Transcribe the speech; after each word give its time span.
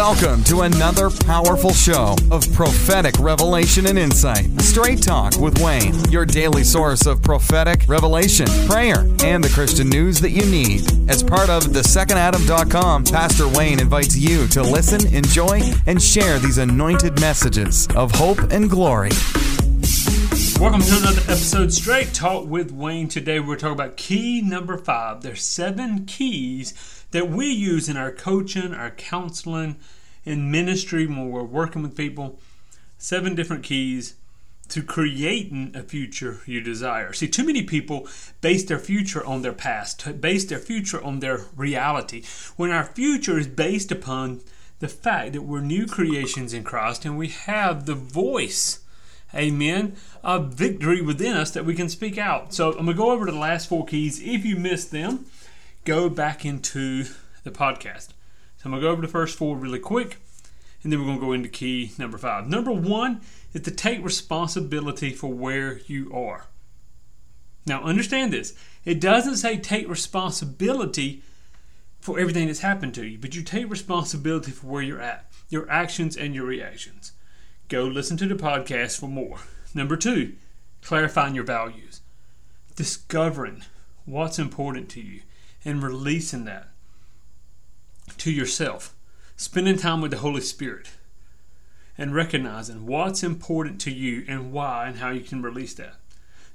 Welcome 0.00 0.42
to 0.44 0.62
another 0.62 1.10
powerful 1.10 1.74
show 1.74 2.16
of 2.30 2.50
prophetic 2.54 3.18
revelation 3.18 3.84
and 3.84 3.98
insight. 3.98 4.48
Straight 4.62 5.02
Talk 5.02 5.36
with 5.36 5.60
Wayne, 5.60 5.94
your 6.10 6.24
daily 6.24 6.64
source 6.64 7.04
of 7.04 7.22
prophetic 7.22 7.82
revelation, 7.86 8.46
prayer, 8.66 9.06
and 9.22 9.44
the 9.44 9.50
Christian 9.52 9.90
news 9.90 10.18
that 10.20 10.30
you 10.30 10.46
need. 10.46 10.90
As 11.10 11.22
part 11.22 11.50
of 11.50 11.74
the 11.74 11.80
thesecondadam.com, 11.80 13.04
Pastor 13.04 13.46
Wayne 13.46 13.78
invites 13.78 14.16
you 14.16 14.48
to 14.48 14.62
listen, 14.62 15.06
enjoy, 15.14 15.60
and 15.86 16.02
share 16.02 16.38
these 16.38 16.56
anointed 16.56 17.20
messages 17.20 17.86
of 17.94 18.10
hope 18.12 18.38
and 18.50 18.70
glory. 18.70 19.10
Welcome 20.60 20.82
to 20.82 20.96
another 20.98 21.22
episode 21.22 21.72
Straight 21.72 22.12
Talk 22.12 22.46
with 22.46 22.70
Wayne. 22.70 23.08
Today 23.08 23.40
we're 23.40 23.56
talking 23.56 23.72
about 23.72 23.96
key 23.96 24.42
number 24.42 24.76
five. 24.76 25.22
There's 25.22 25.42
seven 25.42 26.04
keys 26.04 26.74
that 27.12 27.30
we 27.30 27.46
use 27.46 27.88
in 27.88 27.96
our 27.96 28.12
coaching, 28.12 28.74
our 28.74 28.90
counseling, 28.90 29.76
in 30.22 30.50
ministry 30.50 31.06
when 31.06 31.30
we're 31.30 31.42
working 31.44 31.80
with 31.80 31.96
people. 31.96 32.38
Seven 32.98 33.34
different 33.34 33.64
keys 33.64 34.16
to 34.68 34.82
creating 34.82 35.72
a 35.74 35.82
future 35.82 36.40
you 36.44 36.60
desire. 36.60 37.14
See, 37.14 37.26
too 37.26 37.46
many 37.46 37.62
people 37.62 38.06
base 38.42 38.62
their 38.64 38.78
future 38.78 39.24
on 39.24 39.40
their 39.40 39.54
past, 39.54 40.20
base 40.20 40.44
their 40.44 40.58
future 40.58 41.02
on 41.02 41.20
their 41.20 41.46
reality, 41.56 42.22
when 42.56 42.70
our 42.70 42.84
future 42.84 43.38
is 43.38 43.48
based 43.48 43.90
upon 43.90 44.42
the 44.80 44.88
fact 44.88 45.32
that 45.32 45.42
we're 45.42 45.60
new 45.60 45.86
creations 45.86 46.52
in 46.52 46.64
Christ 46.64 47.06
and 47.06 47.16
we 47.16 47.28
have 47.28 47.86
the 47.86 47.94
voice, 47.94 48.80
amen, 49.34 49.96
of 50.22 50.54
victory 50.54 51.00
within 51.00 51.36
us 51.36 51.50
that 51.52 51.64
we 51.64 51.74
can 51.74 51.88
speak 51.88 52.18
out. 52.18 52.52
So 52.54 52.70
I'm 52.70 52.84
going 52.84 52.86
to 52.86 52.94
go 52.94 53.10
over 53.10 53.26
to 53.26 53.32
the 53.32 53.38
last 53.38 53.68
four 53.68 53.84
keys. 53.84 54.20
If 54.20 54.44
you 54.44 54.56
missed 54.56 54.90
them, 54.90 55.26
go 55.84 56.08
back 56.08 56.44
into 56.44 57.04
the 57.44 57.50
podcast. 57.50 58.08
So 58.56 58.66
I'm 58.66 58.72
going 58.72 58.82
to 58.82 58.86
go 58.86 58.92
over 58.92 59.02
the 59.02 59.08
first 59.08 59.38
four 59.38 59.56
really 59.56 59.78
quick, 59.78 60.18
and 60.82 60.92
then 60.92 61.00
we're 61.00 61.06
going 61.06 61.20
to 61.20 61.26
go 61.26 61.32
into 61.32 61.48
key 61.48 61.92
number 61.98 62.18
five. 62.18 62.46
Number 62.46 62.72
one 62.72 63.20
is 63.52 63.62
to 63.62 63.70
take 63.70 64.04
responsibility 64.04 65.10
for 65.10 65.32
where 65.32 65.80
you 65.86 66.12
are. 66.12 66.46
Now, 67.66 67.82
understand 67.82 68.32
this 68.32 68.54
it 68.84 69.00
doesn't 69.00 69.36
say 69.36 69.56
take 69.56 69.88
responsibility 69.88 71.22
for 72.00 72.18
everything 72.18 72.46
that's 72.46 72.60
happened 72.60 72.94
to 72.94 73.06
you, 73.06 73.18
but 73.18 73.34
you 73.34 73.42
take 73.42 73.70
responsibility 73.70 74.50
for 74.50 74.66
where 74.66 74.82
you're 74.82 75.00
at, 75.00 75.30
your 75.50 75.70
actions 75.70 76.16
and 76.16 76.34
your 76.34 76.46
reactions. 76.46 77.12
Go 77.70 77.84
listen 77.84 78.16
to 78.16 78.26
the 78.26 78.34
podcast 78.34 78.98
for 78.98 79.06
more. 79.06 79.38
Number 79.76 79.96
two, 79.96 80.32
clarifying 80.82 81.36
your 81.36 81.44
values, 81.44 82.00
discovering 82.74 83.62
what's 84.04 84.40
important 84.40 84.88
to 84.88 85.00
you 85.00 85.20
and 85.64 85.80
releasing 85.80 86.46
that 86.46 86.70
to 88.18 88.32
yourself. 88.32 88.92
Spending 89.36 89.76
time 89.76 90.00
with 90.00 90.10
the 90.10 90.16
Holy 90.16 90.40
Spirit 90.40 90.90
and 91.96 92.12
recognizing 92.12 92.86
what's 92.86 93.22
important 93.22 93.80
to 93.82 93.92
you 93.92 94.24
and 94.26 94.50
why 94.52 94.88
and 94.88 94.98
how 94.98 95.10
you 95.10 95.20
can 95.20 95.40
release 95.40 95.74
that. 95.74 95.94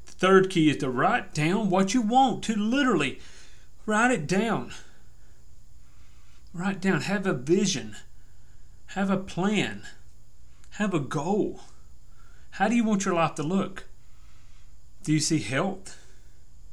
The 0.05 0.11
third 0.11 0.49
key 0.49 0.69
is 0.69 0.77
to 0.77 0.89
write 0.89 1.33
down 1.33 1.69
what 1.69 1.93
you 1.93 2.01
want, 2.01 2.43
to 2.43 2.57
literally 2.57 3.21
write 3.85 4.11
it 4.11 4.27
down. 4.27 4.73
Write 6.53 6.81
down, 6.81 7.01
have 7.01 7.25
a 7.25 7.33
vision, 7.33 7.95
have 8.87 9.09
a 9.09 9.15
plan, 9.15 9.83
have 10.77 10.93
a 10.93 10.99
goal. 10.99 11.61
How 12.51 12.67
do 12.67 12.75
you 12.75 12.83
want 12.83 13.05
your 13.05 13.13
life 13.13 13.35
to 13.35 13.43
look? 13.43 13.85
Do 15.03 15.13
you 15.13 15.21
see 15.21 15.39
health, 15.39 15.97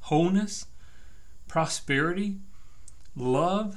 wholeness, 0.01 0.67
prosperity, 1.47 2.39
love, 3.15 3.77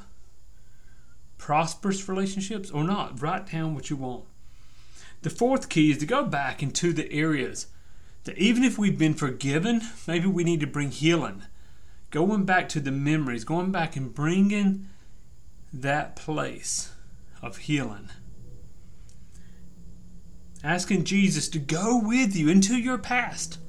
prosperous 1.38 2.09
relationships, 2.09 2.72
or 2.72 2.84
not? 2.84 3.22
Write 3.22 3.52
down 3.52 3.76
what 3.76 3.92
you 3.92 3.98
want. 3.98 4.26
The 5.22 5.30
fourth 5.30 5.70
key 5.70 5.92
is 5.92 6.00
to 6.00 6.08
go 6.08 6.23
back 6.23 6.64
into 6.64 6.92
the 6.92 7.12
areas 7.12 7.68
that 8.23 8.38
even 8.40 8.64
if 8.64 8.80
we've 8.80 8.98
been 8.98 9.14
forgiven, 9.14 9.81
maybe 10.08 10.25
we 10.25 10.44
need 10.44 10.59
to 10.62 10.68
bring 10.68 10.90
healing. 10.90 11.44
Going 12.09 12.46
back 12.46 12.68
to 12.69 12.80
the 12.80 12.91
memories, 12.91 13.44
going 13.44 13.72
back 13.72 13.96
and 13.96 14.14
bringing 14.14 14.88
that 15.72 16.16
place 16.16 16.94
of 17.44 17.58
healing. 17.58 18.09
Asking 20.66 21.03
Jesus 21.03 21.48
to 21.50 21.59
go 21.59 22.02
with 22.03 22.36
you 22.36 22.50
into 22.50 22.76
your 22.76 22.98
past. 22.98 23.59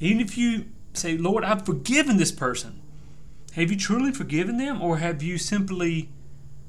Even 0.00 0.20
if 0.20 0.36
you 0.36 0.66
say, 0.92 1.16
Lord, 1.16 1.44
I've 1.44 1.64
forgiven 1.64 2.18
this 2.18 2.30
person. 2.30 2.82
Have 3.54 3.70
you 3.70 3.78
truly 3.78 4.12
forgiven 4.12 4.58
them, 4.58 4.82
or 4.82 4.98
have 4.98 5.22
you 5.22 5.38
simply 5.38 6.10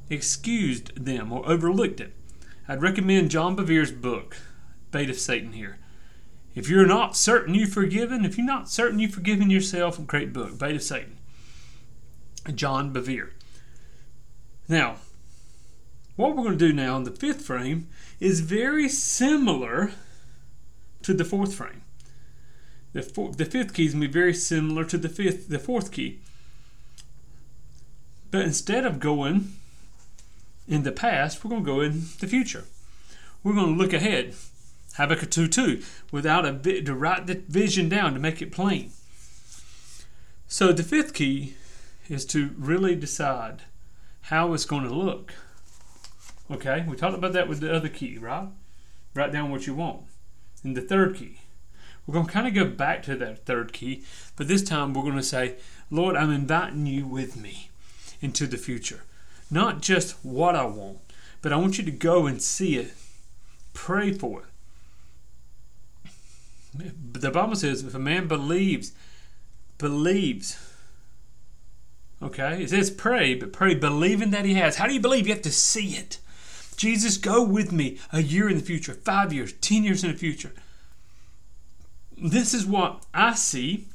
excused 0.09 0.95
them 0.95 1.33
or 1.33 1.45
overlooked 1.45 1.99
it? 1.99 2.13
I'd 2.65 2.81
recommend 2.81 3.29
John 3.29 3.57
Bevere's 3.57 3.91
book, 3.91 4.37
Bait 4.91 5.09
of 5.09 5.17
Satan, 5.19 5.51
here. 5.51 5.79
If 6.55 6.69
you're 6.69 6.85
not 6.85 7.17
certain 7.17 7.55
you've 7.55 7.73
forgiven, 7.73 8.23
if 8.23 8.37
you're 8.37 8.47
not 8.47 8.69
certain 8.69 8.99
you've 8.99 9.13
forgiven 9.13 9.49
yourself, 9.49 10.07
great 10.07 10.31
book, 10.31 10.57
Bait 10.57 10.77
of 10.77 10.83
Satan. 10.83 11.17
John 12.55 12.93
Bevere. 12.93 13.31
Now, 14.69 14.95
what 16.15 16.35
we're 16.35 16.43
going 16.43 16.57
to 16.57 16.67
do 16.67 16.73
now 16.73 16.97
in 16.97 17.03
the 17.03 17.11
fifth 17.11 17.43
frame 17.43 17.87
is 18.19 18.39
very 18.41 18.87
similar 18.87 19.91
to 21.01 21.13
the 21.13 21.25
fourth 21.25 21.55
frame. 21.55 21.81
The, 22.93 23.01
four, 23.01 23.31
the 23.31 23.45
fifth 23.45 23.73
key 23.73 23.85
is 23.85 23.93
going 23.93 24.03
to 24.03 24.07
be 24.07 24.13
very 24.13 24.33
similar 24.33 24.85
to 24.85 24.97
the 24.97 25.09
fifth, 25.09 25.49
the 25.49 25.59
fourth 25.59 25.91
key. 25.91 26.19
But 28.29 28.41
instead 28.41 28.85
of 28.85 28.99
going 28.99 29.53
in 30.67 30.83
the 30.83 30.91
past, 30.91 31.43
we're 31.43 31.49
going 31.49 31.63
to 31.65 31.71
go 31.71 31.81
in 31.81 32.03
the 32.19 32.27
future. 32.27 32.65
We're 33.43 33.55
going 33.55 33.77
to 33.77 33.83
look 33.83 33.93
ahead. 33.93 34.35
Habakkuk 34.95 35.31
2 35.31 35.47
2, 35.47 35.81
without 36.11 36.45
a 36.45 36.81
to 36.83 36.93
write 36.93 37.25
the 37.25 37.41
vision 37.47 37.89
down 37.89 38.13
to 38.13 38.19
make 38.19 38.43
it 38.43 38.51
plain. 38.51 38.91
So 40.47 40.71
the 40.71 40.83
fifth 40.83 41.15
key 41.15 41.55
is 42.09 42.25
to 42.25 42.51
really 42.57 42.95
decide 42.95 43.63
how 44.21 44.53
it's 44.53 44.65
going 44.65 44.83
to 44.83 44.93
look. 44.93 45.33
Okay, 46.53 46.85
we 46.87 46.95
talked 46.95 47.17
about 47.17 47.33
that 47.33 47.49
with 47.49 47.61
the 47.61 47.73
other 47.73 47.89
key, 47.89 48.19
right? 48.19 48.47
Write 49.15 49.31
down 49.31 49.49
what 49.49 49.65
you 49.65 49.73
want. 49.73 50.01
And 50.63 50.77
the 50.77 50.81
third 50.81 51.15
key, 51.15 51.39
we're 52.05 52.13
going 52.13 52.27
to 52.27 52.31
kind 52.31 52.47
of 52.47 52.53
go 52.53 52.65
back 52.65 53.01
to 53.03 53.15
that 53.15 53.43
third 53.45 53.73
key, 53.73 54.03
but 54.35 54.47
this 54.47 54.63
time 54.63 54.93
we're 54.93 55.01
going 55.01 55.15
to 55.15 55.23
say, 55.23 55.55
Lord, 55.89 56.15
I'm 56.15 56.31
inviting 56.31 56.85
you 56.85 57.07
with 57.07 57.35
me 57.35 57.71
into 58.21 58.45
the 58.45 58.57
future. 58.57 59.01
Not 59.49 59.81
just 59.81 60.23
what 60.23 60.55
I 60.55 60.65
want, 60.65 60.99
but 61.41 61.51
I 61.51 61.55
want 61.55 61.79
you 61.79 61.83
to 61.85 61.91
go 61.91 62.27
and 62.27 62.39
see 62.39 62.77
it. 62.77 62.93
Pray 63.73 64.13
for 64.13 64.43
it. 66.75 66.93
The 67.13 67.31
Bible 67.31 67.55
says 67.55 67.83
if 67.83 67.95
a 67.95 67.99
man 67.99 68.27
believes, 68.27 68.93
believes, 69.79 70.59
okay, 72.21 72.61
it 72.61 72.69
says 72.69 72.91
pray, 72.91 73.33
but 73.33 73.53
pray 73.53 73.73
believing 73.73 74.29
that 74.31 74.45
he 74.45 74.53
has. 74.53 74.75
How 74.75 74.85
do 74.85 74.93
you 74.93 74.99
believe? 74.99 75.27
You 75.27 75.33
have 75.33 75.41
to 75.43 75.51
see 75.51 75.95
it. 75.95 76.19
Jesus, 76.75 77.17
go 77.17 77.43
with 77.43 77.71
me 77.71 77.99
a 78.11 78.21
year 78.21 78.49
in 78.49 78.57
the 78.57 78.63
future, 78.63 78.93
five 78.93 79.33
years, 79.33 79.53
ten 79.53 79.83
years 79.83 80.03
in 80.03 80.11
the 80.11 80.17
future. 80.17 80.51
This 82.17 82.53
is 82.53 82.65
what 82.65 83.05
I 83.13 83.35
see 83.35 83.87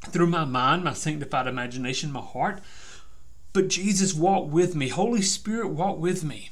through 0.00 0.26
my 0.26 0.44
mind, 0.44 0.84
my 0.84 0.92
sanctified 0.92 1.46
imagination, 1.46 2.12
my 2.12 2.20
heart. 2.20 2.60
But 3.52 3.68
Jesus 3.68 4.14
walk 4.14 4.50
with 4.50 4.74
me. 4.74 4.88
Holy 4.88 5.22
Spirit 5.22 5.68
walk 5.68 5.98
with 5.98 6.22
me. 6.22 6.50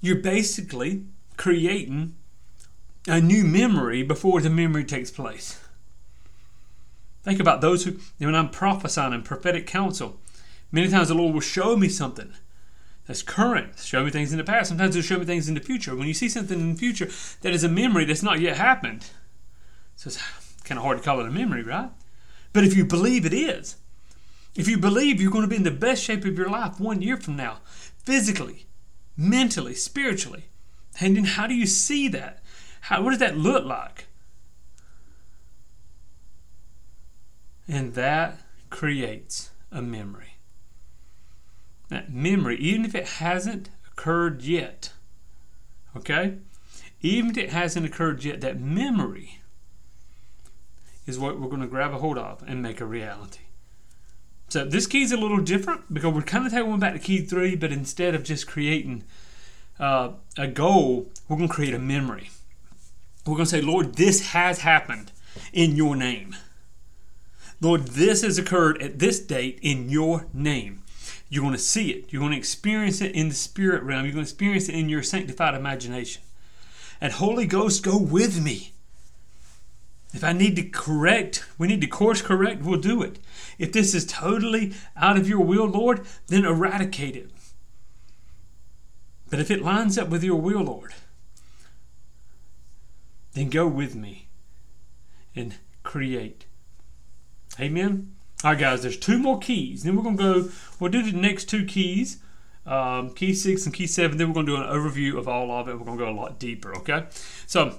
You're 0.00 0.16
basically 0.16 1.04
creating 1.36 2.16
a 3.06 3.20
new 3.20 3.44
memory 3.44 4.02
before 4.02 4.40
the 4.40 4.50
memory 4.50 4.84
takes 4.84 5.10
place. 5.10 5.60
Think 7.22 7.40
about 7.40 7.60
those 7.60 7.84
who, 7.84 7.98
when 8.18 8.34
I'm 8.34 8.50
prophesying 8.50 9.12
in 9.12 9.22
prophetic 9.22 9.66
counsel, 9.66 10.20
many 10.70 10.88
times 10.88 11.08
the 11.08 11.14
Lord 11.14 11.32
will 11.32 11.40
show 11.40 11.76
me 11.76 11.88
something 11.88 12.32
that's 13.06 13.22
current, 13.22 13.78
show 13.78 14.04
me 14.04 14.10
things 14.10 14.32
in 14.32 14.38
the 14.38 14.44
past. 14.44 14.68
Sometimes 14.68 14.94
He'll 14.94 15.02
show 15.02 15.18
me 15.18 15.26
things 15.26 15.48
in 15.48 15.54
the 15.54 15.60
future. 15.60 15.94
When 15.94 16.08
you 16.08 16.14
see 16.14 16.28
something 16.28 16.58
in 16.58 16.72
the 16.72 16.78
future 16.78 17.10
that 17.42 17.52
is 17.52 17.62
a 17.62 17.68
memory 17.68 18.04
that's 18.04 18.22
not 18.22 18.40
yet 18.40 18.56
happened, 18.56 19.10
so 19.96 20.08
it's 20.08 20.18
kind 20.64 20.78
of 20.78 20.84
hard 20.84 20.98
to 20.98 21.04
call 21.04 21.20
it 21.20 21.26
a 21.26 21.30
memory, 21.30 21.62
right? 21.62 21.90
But 22.52 22.64
if 22.64 22.76
you 22.76 22.84
believe 22.84 23.26
it 23.26 23.34
is, 23.34 23.76
if 24.54 24.68
you 24.68 24.78
believe 24.78 25.20
you're 25.20 25.30
going 25.30 25.42
to 25.42 25.48
be 25.48 25.56
in 25.56 25.64
the 25.64 25.70
best 25.70 26.02
shape 26.02 26.24
of 26.24 26.38
your 26.38 26.48
life 26.48 26.80
one 26.80 27.02
year 27.02 27.16
from 27.16 27.36
now, 27.36 27.58
physically, 28.04 28.66
mentally, 29.16 29.74
spiritually, 29.74 30.44
and 31.00 31.16
then 31.16 31.24
how 31.24 31.46
do 31.46 31.54
you 31.54 31.66
see 31.66 32.08
that? 32.08 32.42
How, 32.82 33.02
what 33.02 33.10
does 33.10 33.18
that 33.18 33.36
look 33.36 33.64
like? 33.64 34.06
And 37.66 37.94
that 37.94 38.38
creates 38.70 39.50
a 39.72 39.82
memory. 39.82 40.33
That 41.94 42.12
memory, 42.12 42.56
even 42.56 42.84
if 42.84 42.92
it 42.92 43.06
hasn't 43.06 43.70
occurred 43.86 44.42
yet, 44.42 44.92
okay? 45.96 46.38
Even 47.02 47.30
if 47.30 47.38
it 47.38 47.50
hasn't 47.50 47.86
occurred 47.86 48.24
yet, 48.24 48.40
that 48.40 48.58
memory 48.58 49.38
is 51.06 51.20
what 51.20 51.38
we're 51.38 51.46
going 51.46 51.60
to 51.60 51.68
grab 51.68 51.92
a 51.92 51.98
hold 51.98 52.18
of 52.18 52.42
and 52.48 52.60
make 52.60 52.80
a 52.80 52.84
reality. 52.84 53.42
So 54.48 54.64
this 54.64 54.88
key 54.88 55.02
is 55.02 55.12
a 55.12 55.16
little 55.16 55.38
different 55.38 55.94
because 55.94 56.12
we're 56.12 56.22
kind 56.22 56.44
of 56.44 56.52
taking 56.52 56.80
back 56.80 56.94
to 56.94 56.98
key 56.98 57.20
three, 57.20 57.54
but 57.54 57.70
instead 57.70 58.16
of 58.16 58.24
just 58.24 58.48
creating 58.48 59.04
uh, 59.78 60.14
a 60.36 60.48
goal, 60.48 61.12
we're 61.28 61.36
going 61.36 61.48
to 61.48 61.54
create 61.54 61.74
a 61.74 61.78
memory. 61.78 62.30
We're 63.24 63.34
going 63.34 63.44
to 63.44 63.50
say, 63.50 63.60
Lord, 63.60 63.94
this 63.94 64.30
has 64.30 64.58
happened 64.58 65.12
in 65.52 65.76
your 65.76 65.94
name. 65.94 66.34
Lord, 67.60 67.86
this 67.86 68.22
has 68.22 68.36
occurred 68.36 68.82
at 68.82 68.98
this 68.98 69.20
date 69.20 69.60
in 69.62 69.90
your 69.90 70.26
name. 70.34 70.80
You're 71.34 71.42
going 71.42 71.52
to 71.52 71.58
see 71.58 71.90
it. 71.90 72.12
You're 72.12 72.20
going 72.20 72.30
to 72.30 72.38
experience 72.38 73.00
it 73.00 73.12
in 73.12 73.28
the 73.28 73.34
spirit 73.34 73.82
realm. 73.82 74.04
You're 74.04 74.12
going 74.12 74.24
to 74.24 74.30
experience 74.30 74.68
it 74.68 74.76
in 74.76 74.88
your 74.88 75.02
sanctified 75.02 75.56
imagination. 75.56 76.22
And 77.00 77.12
Holy 77.12 77.44
Ghost, 77.44 77.82
go 77.82 77.98
with 77.98 78.40
me. 78.40 78.72
If 80.12 80.22
I 80.22 80.32
need 80.32 80.54
to 80.54 80.62
correct, 80.62 81.44
we 81.58 81.66
need 81.66 81.80
to 81.80 81.88
course 81.88 82.22
correct, 82.22 82.62
we'll 82.62 82.78
do 82.78 83.02
it. 83.02 83.18
If 83.58 83.72
this 83.72 83.96
is 83.96 84.06
totally 84.06 84.74
out 84.96 85.16
of 85.16 85.28
your 85.28 85.40
will, 85.40 85.66
Lord, 85.66 86.06
then 86.28 86.44
eradicate 86.44 87.16
it. 87.16 87.32
But 89.28 89.40
if 89.40 89.50
it 89.50 89.60
lines 89.60 89.98
up 89.98 90.10
with 90.10 90.22
your 90.22 90.40
will, 90.40 90.62
Lord, 90.62 90.94
then 93.32 93.50
go 93.50 93.66
with 93.66 93.96
me 93.96 94.28
and 95.34 95.56
create. 95.82 96.46
Amen. 97.58 98.13
All 98.44 98.50
right, 98.50 98.60
guys, 98.60 98.82
there's 98.82 98.98
two 98.98 99.16
more 99.16 99.38
keys. 99.38 99.84
Then 99.84 99.96
we're 99.96 100.02
going 100.02 100.18
to 100.18 100.22
go, 100.22 100.50
we'll 100.78 100.90
do 100.90 101.02
the 101.02 101.16
next 101.16 101.46
two 101.46 101.64
keys, 101.64 102.18
um, 102.66 103.14
key 103.14 103.32
six 103.32 103.64
and 103.64 103.74
key 103.74 103.86
seven. 103.86 104.18
Then 104.18 104.28
we're 104.28 104.34
going 104.34 104.44
to 104.44 104.52
do 104.52 104.62
an 104.62 104.68
overview 104.68 105.16
of 105.16 105.26
all 105.26 105.50
of 105.50 105.66
it. 105.66 105.78
We're 105.78 105.86
going 105.86 105.96
to 105.96 106.04
go 106.04 106.10
a 106.10 106.12
lot 106.12 106.38
deeper, 106.38 106.76
okay? 106.76 107.06
So, 107.46 107.78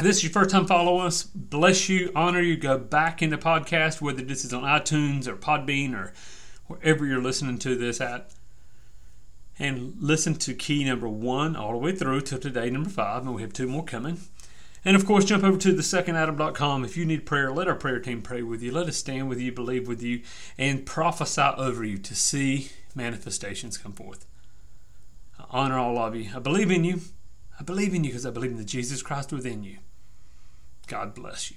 this 0.00 0.16
is 0.16 0.24
your 0.24 0.32
first 0.32 0.50
time 0.50 0.66
following 0.66 1.06
us, 1.06 1.22
bless 1.22 1.88
you, 1.88 2.10
honor 2.16 2.40
you. 2.40 2.56
Go 2.56 2.78
back 2.78 3.22
in 3.22 3.30
the 3.30 3.38
podcast, 3.38 4.00
whether 4.00 4.22
this 4.22 4.44
is 4.44 4.52
on 4.52 4.64
iTunes 4.64 5.28
or 5.28 5.36
Podbean 5.36 5.94
or 5.94 6.12
wherever 6.66 7.06
you're 7.06 7.22
listening 7.22 7.60
to 7.60 7.76
this 7.76 8.00
at, 8.00 8.32
and 9.56 9.94
listen 10.00 10.34
to 10.34 10.52
key 10.52 10.82
number 10.82 11.08
one 11.08 11.54
all 11.54 11.70
the 11.70 11.78
way 11.78 11.92
through 11.94 12.22
till 12.22 12.40
today, 12.40 12.70
number 12.70 12.90
five, 12.90 13.22
and 13.22 13.36
we 13.36 13.42
have 13.42 13.52
two 13.52 13.68
more 13.68 13.84
coming. 13.84 14.18
And 14.86 14.94
of 14.94 15.04
course, 15.04 15.24
jump 15.24 15.42
over 15.42 15.58
to 15.58 15.74
thesecondadam.com. 15.74 16.84
If 16.84 16.96
you 16.96 17.04
need 17.04 17.26
prayer, 17.26 17.50
let 17.50 17.66
our 17.66 17.74
prayer 17.74 17.98
team 17.98 18.22
pray 18.22 18.42
with 18.42 18.62
you. 18.62 18.70
Let 18.70 18.86
us 18.86 18.96
stand 18.96 19.28
with 19.28 19.40
you, 19.40 19.50
believe 19.50 19.88
with 19.88 20.00
you, 20.00 20.22
and 20.56 20.86
prophesy 20.86 21.42
over 21.42 21.84
you 21.84 21.98
to 21.98 22.14
see 22.14 22.70
manifestations 22.94 23.78
come 23.78 23.92
forth. 23.92 24.26
I 25.40 25.44
honor 25.50 25.76
all 25.76 25.98
of 25.98 26.14
you. 26.14 26.30
I 26.36 26.38
believe 26.38 26.70
in 26.70 26.84
you. 26.84 27.00
I 27.58 27.64
believe 27.64 27.94
in 27.94 28.04
you 28.04 28.10
because 28.10 28.24
I 28.24 28.30
believe 28.30 28.52
in 28.52 28.58
the 28.58 28.64
Jesus 28.64 29.02
Christ 29.02 29.32
within 29.32 29.64
you. 29.64 29.78
God 30.86 31.14
bless 31.14 31.50
you. 31.50 31.56